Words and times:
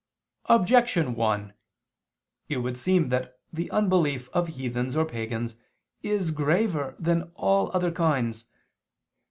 Objection 0.45 1.13
1: 1.13 1.53
It 2.49 2.57
would 2.57 2.75
seem 2.75 3.09
that 3.09 3.37
the 3.53 3.69
unbelief 3.69 4.29
of 4.33 4.47
heathens 4.47 4.95
or 4.95 5.05
pagans 5.05 5.55
is 6.01 6.31
graver 6.31 6.95
than 6.97 7.31
other 7.37 7.91
kinds. 7.91 8.47